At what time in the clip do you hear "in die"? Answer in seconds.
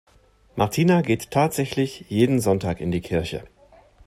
2.81-3.01